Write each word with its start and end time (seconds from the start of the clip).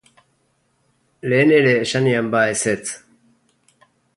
Lehen 1.33 1.53
ere 1.59 1.75
esan 1.83 2.07
nian 2.09 2.33
ba 2.37 2.41
ezetz!. 2.57 2.85